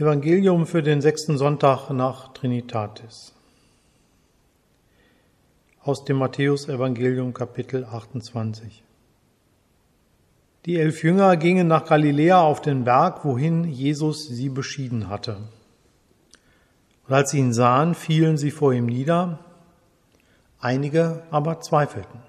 [0.00, 3.34] Evangelium für den sechsten Sonntag nach Trinitatis.
[5.82, 8.82] Aus dem Matthäus-Evangelium Kapitel 28.
[10.64, 15.36] Die elf Jünger gingen nach Galiläa auf den Berg, wohin Jesus sie beschieden hatte.
[17.06, 19.40] Und als sie ihn sahen, fielen sie vor ihm nieder,
[20.60, 22.20] einige aber zweifelten.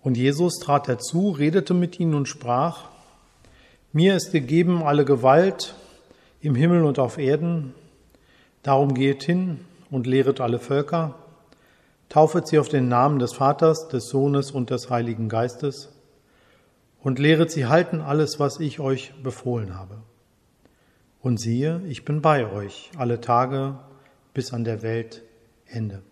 [0.00, 2.88] Und Jesus trat herzu, redete mit ihnen und sprach,
[3.92, 5.74] mir ist gegeben alle Gewalt
[6.40, 7.74] im Himmel und auf Erden.
[8.62, 11.14] Darum geht hin und lehret alle Völker,
[12.08, 15.90] taufet sie auf den Namen des Vaters, des Sohnes und des Heiligen Geistes
[17.02, 19.98] und lehret sie halten alles, was ich euch befohlen habe.
[21.20, 23.78] Und siehe, ich bin bei euch alle Tage
[24.34, 25.22] bis an der Welt
[25.66, 26.02] Ende.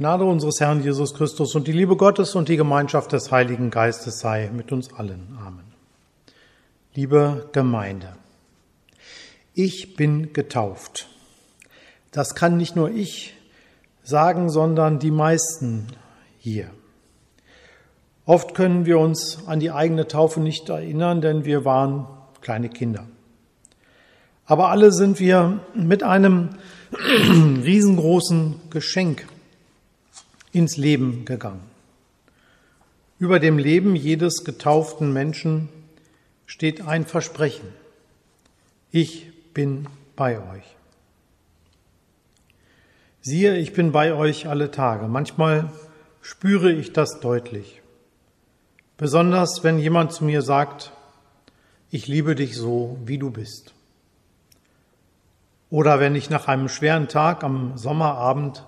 [0.00, 4.20] Gnade unseres Herrn Jesus Christus und die Liebe Gottes und die Gemeinschaft des Heiligen Geistes
[4.20, 5.36] sei mit uns allen.
[5.38, 5.74] Amen.
[6.94, 8.14] Liebe Gemeinde,
[9.52, 11.06] ich bin getauft.
[12.12, 13.36] Das kann nicht nur ich
[14.02, 15.88] sagen, sondern die meisten
[16.38, 16.70] hier.
[18.24, 22.06] Oft können wir uns an die eigene Taufe nicht erinnern, denn wir waren
[22.40, 23.06] kleine Kinder.
[24.46, 26.56] Aber alle sind wir mit einem
[27.62, 29.26] riesengroßen Geschenk
[30.52, 31.62] ins Leben gegangen.
[33.18, 35.68] Über dem Leben jedes getauften Menschen
[36.46, 37.68] steht ein Versprechen.
[38.90, 40.64] Ich bin bei euch.
[43.20, 45.06] Siehe, ich bin bei euch alle Tage.
[45.06, 45.70] Manchmal
[46.22, 47.82] spüre ich das deutlich.
[48.96, 50.92] Besonders wenn jemand zu mir sagt,
[51.90, 53.74] ich liebe dich so, wie du bist.
[55.70, 58.64] Oder wenn ich nach einem schweren Tag am Sommerabend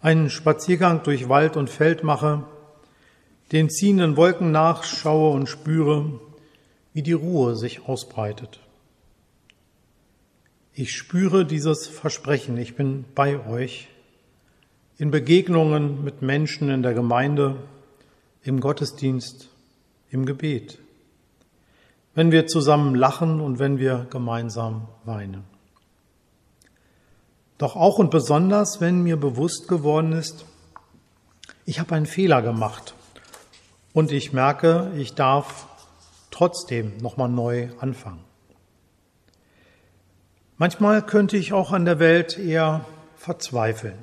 [0.00, 2.44] einen Spaziergang durch Wald und Feld mache,
[3.52, 6.20] den ziehenden Wolken nachschaue und spüre,
[6.92, 8.60] wie die Ruhe sich ausbreitet.
[10.72, 13.88] Ich spüre dieses Versprechen, ich bin bei euch
[14.96, 17.56] in Begegnungen mit Menschen in der Gemeinde,
[18.42, 19.48] im Gottesdienst,
[20.10, 20.78] im Gebet,
[22.14, 25.57] wenn wir zusammen lachen und wenn wir gemeinsam weinen.
[27.58, 30.44] Doch auch und besonders, wenn mir bewusst geworden ist,
[31.66, 32.94] ich habe einen Fehler gemacht
[33.92, 35.66] und ich merke, ich darf
[36.30, 38.24] trotzdem nochmal neu anfangen.
[40.56, 42.84] Manchmal könnte ich auch an der Welt eher
[43.16, 43.98] verzweifeln.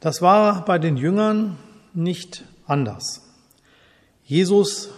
[0.00, 1.58] Das war bei den Jüngern
[1.92, 3.22] nicht anders.
[4.24, 4.88] Jesus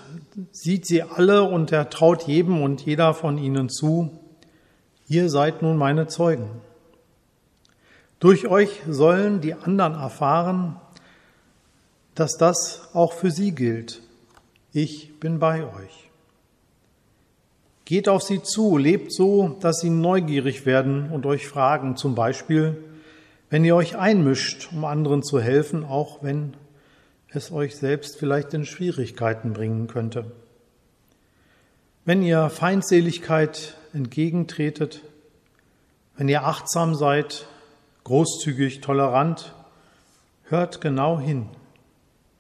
[0.52, 4.21] sieht sie alle und er traut jedem und jeder von ihnen zu,
[5.12, 6.48] Ihr seid nun meine Zeugen.
[8.18, 10.80] Durch euch sollen die anderen erfahren,
[12.14, 14.00] dass das auch für sie gilt.
[14.72, 16.10] Ich bin bei euch.
[17.84, 22.82] Geht auf sie zu, lebt so, dass sie neugierig werden und euch fragen, zum Beispiel,
[23.50, 26.54] wenn ihr euch einmischt, um anderen zu helfen, auch wenn
[27.28, 30.32] es euch selbst vielleicht in Schwierigkeiten bringen könnte.
[32.06, 35.02] Wenn ihr Feindseligkeit entgegentretet,
[36.16, 37.46] wenn ihr achtsam seid,
[38.04, 39.54] großzügig, tolerant,
[40.44, 41.48] hört genau hin.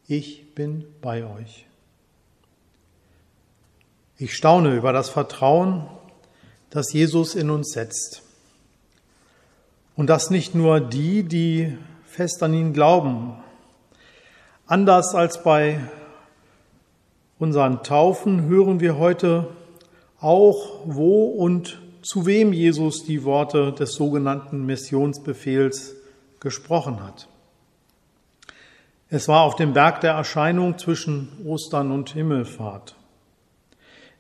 [0.06, 1.66] Ich bin bei euch.
[4.18, 5.86] Ich staune über das Vertrauen,
[6.70, 8.22] das Jesus in uns setzt.
[9.96, 11.76] Und das nicht nur die, die
[12.06, 13.36] fest an ihn glauben.
[14.66, 15.80] Anders als bei
[17.38, 19.48] unseren Taufen hören wir heute
[20.22, 25.94] auch, wo und zu wem Jesus die Worte des sogenannten Missionsbefehls
[26.40, 27.28] gesprochen hat.
[29.08, 32.96] Es war auf dem Berg der Erscheinung zwischen Ostern und Himmelfahrt,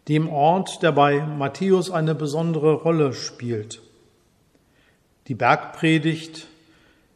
[0.08, 3.80] dem Ort, der bei Matthäus eine besondere Rolle spielt.
[5.28, 6.48] Die Bergpredigt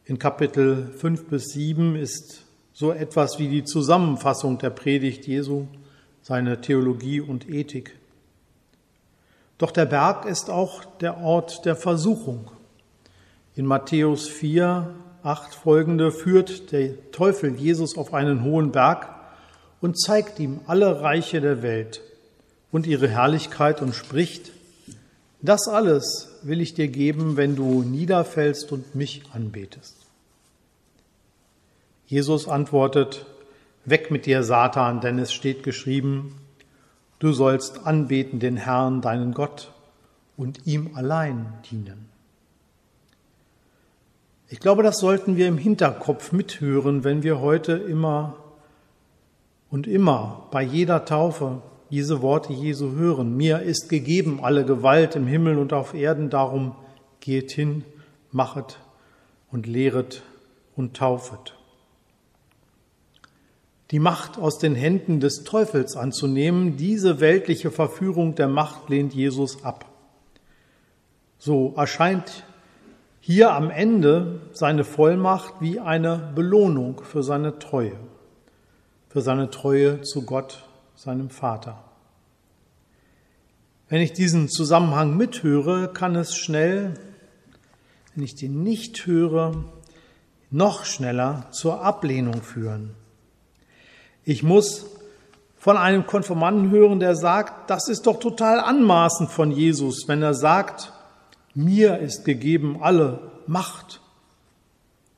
[0.05, 5.67] in Kapitel 5 bis 7 ist so etwas wie die Zusammenfassung der Predigt Jesu,
[6.21, 7.96] seine Theologie und Ethik.
[9.57, 12.51] Doch der Berg ist auch der Ort der Versuchung.
[13.55, 14.93] In Matthäus 4
[15.23, 19.09] 8 folgende führt der Teufel Jesus auf einen hohen Berg
[19.81, 22.01] und zeigt ihm alle Reiche der Welt
[22.71, 24.51] und ihre Herrlichkeit und spricht,
[25.41, 29.95] das alles will ich dir geben, wenn du niederfällst und mich anbetest.
[32.07, 33.25] Jesus antwortet,
[33.85, 36.35] Weg mit dir, Satan, denn es steht geschrieben,
[37.19, 39.73] du sollst anbeten den Herrn, deinen Gott,
[40.35, 42.09] und ihm allein dienen.
[44.49, 48.37] Ich glaube, das sollten wir im Hinterkopf mithören, wenn wir heute immer
[49.69, 53.35] und immer bei jeder Taufe diese Worte Jesu hören.
[53.35, 56.75] Mir ist gegeben alle Gewalt im Himmel und auf Erden, darum
[57.19, 57.83] geht hin,
[58.31, 58.79] machet
[59.51, 60.21] und lehret
[60.77, 61.56] und taufet.
[63.91, 69.63] Die Macht aus den Händen des Teufels anzunehmen, diese weltliche Verführung der Macht lehnt Jesus
[69.63, 69.85] ab.
[71.37, 72.43] So erscheint
[73.21, 77.97] hier am Ende seine Vollmacht wie eine Belohnung für seine Treue,
[79.09, 81.83] für seine Treue zu Gott, seinem Vater.
[83.89, 86.95] Wenn ich diesen Zusammenhang mithöre, kann es schnell,
[88.15, 89.63] wenn ich den nicht höre,
[90.51, 92.95] noch schneller zur Ablehnung führen.
[94.29, 94.85] Ich muss
[95.57, 100.33] von einem Konformanten hören, der sagt, das ist doch total anmaßend von Jesus, wenn er
[100.33, 100.91] sagt,
[101.55, 104.01] mir ist gegeben alle Macht.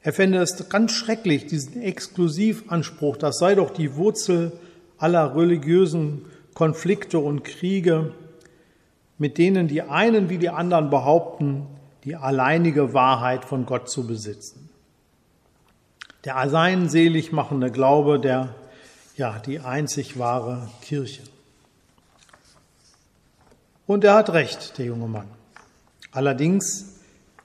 [0.04, 4.52] Er fände es ganz schrecklich, diesen Exklusivanspruch, das sei doch die Wurzel
[5.00, 8.14] aller religiösen Konflikte und Kriege,
[9.18, 11.66] mit denen die einen wie die anderen behaupten,
[12.04, 14.69] die alleinige Wahrheit von Gott zu besitzen.
[16.26, 18.54] Der allein selig machende Glaube, der,
[19.19, 21.21] ja, die einzig wahre Kirche.
[23.85, 25.28] Und er hat recht, der junge Mann.
[26.11, 27.02] Allerdings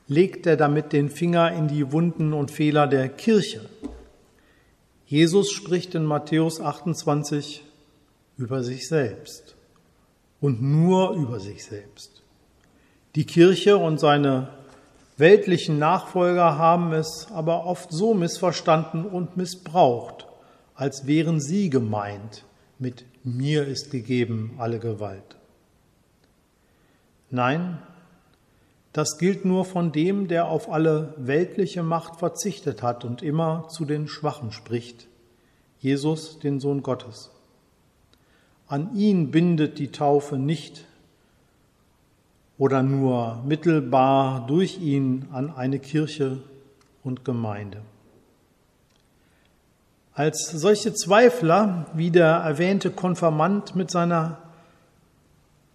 [0.07, 3.69] legt er damit den Finger in die Wunden und Fehler der Kirche.
[5.07, 7.65] Jesus spricht in Matthäus 28
[8.37, 9.57] über sich selbst
[10.41, 12.23] und nur über sich selbst.
[13.17, 14.49] Die Kirche und seine
[15.17, 20.27] weltlichen Nachfolger haben es aber oft so missverstanden und missbraucht,
[20.75, 22.45] als wären sie gemeint
[22.79, 25.37] mit mir ist gegeben alle Gewalt.
[27.31, 27.79] Nein,
[28.93, 33.85] das gilt nur von dem, der auf alle weltliche Macht verzichtet hat und immer zu
[33.85, 35.09] den Schwachen spricht,
[35.81, 37.31] Jesus, den Sohn Gottes.
[38.69, 40.85] An ihn bindet die Taufe nicht
[42.57, 46.39] oder nur mittelbar durch ihn an eine Kirche
[47.03, 47.83] und Gemeinde.
[50.15, 54.39] Als solche Zweifler, wie der erwähnte Konfirmand mit seiner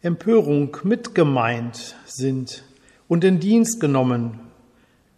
[0.02, 2.64] Empörung mitgemeint sind,
[3.10, 4.40] und in Dienst genommen.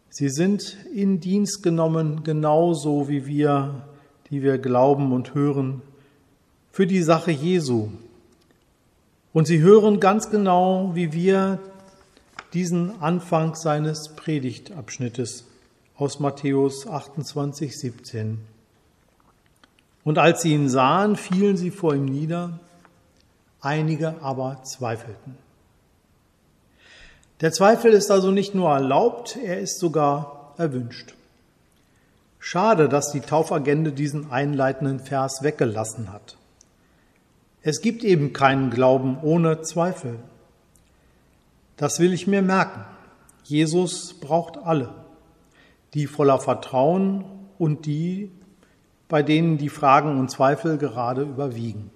[0.09, 3.85] Sie sind in Dienst genommen, genauso wie wir,
[4.31, 5.81] die wir glauben und hören,
[6.71, 7.89] für die Sache Jesu.
[9.33, 11.59] Und sie hören ganz genau, wie wir
[12.53, 15.45] diesen Anfang seines Predigtabschnittes
[15.95, 18.50] aus Matthäus 28, 17.
[20.03, 22.59] Und als sie ihn sahen, fielen sie vor ihm nieder,
[23.59, 25.37] einige aber zweifelten.
[27.41, 31.15] Der Zweifel ist also nicht nur erlaubt, er ist sogar erwünscht.
[32.39, 36.37] Schade, dass die Taufagende diesen einleitenden Vers weggelassen hat.
[37.61, 40.17] Es gibt eben keinen Glauben ohne Zweifel.
[41.77, 42.83] Das will ich mir merken.
[43.43, 44.89] Jesus braucht alle,
[45.93, 47.25] die voller Vertrauen
[47.59, 48.31] und die,
[49.11, 51.91] bei denen die Fragen und Zweifel gerade überwiegen.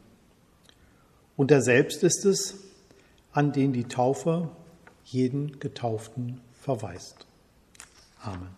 [1.37, 2.55] Und er selbst ist es,
[3.31, 4.49] an den die Taufe
[5.05, 7.25] jeden Getauften verweist.
[8.21, 8.49] Amen.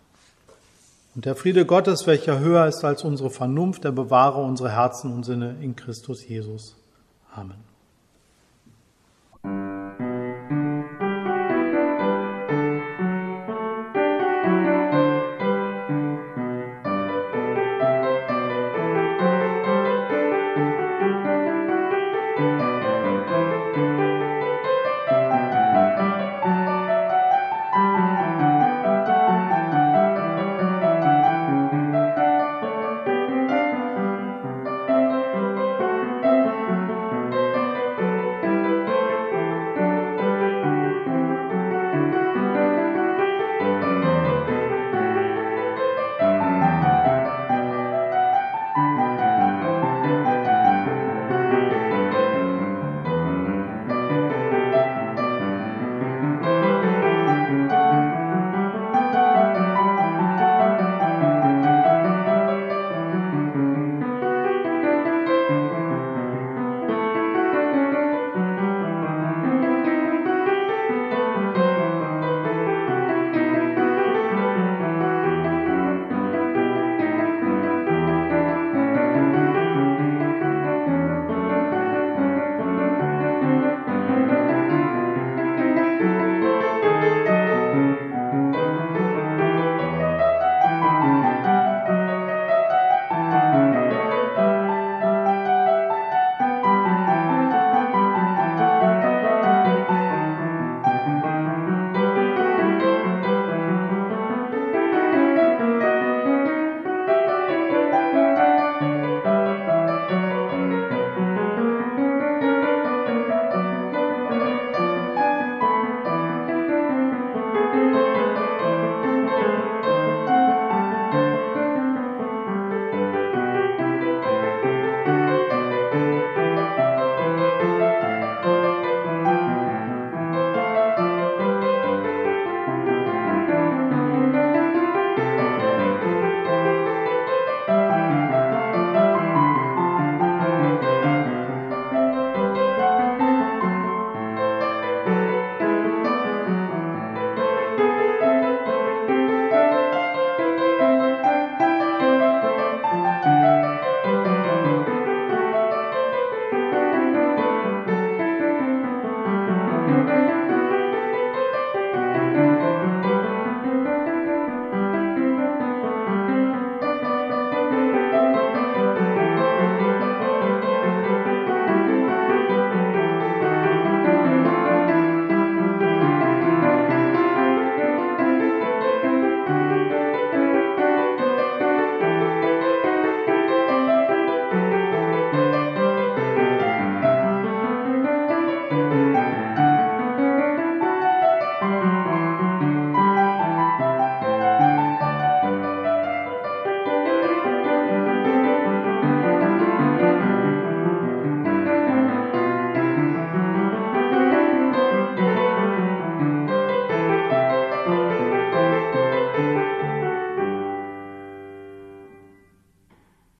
[1.13, 5.23] Und der Friede Gottes, welcher höher ist als unsere Vernunft, der bewahre unsere Herzen und
[5.23, 6.75] Sinne in Christus Jesus.
[7.31, 7.76] Amen.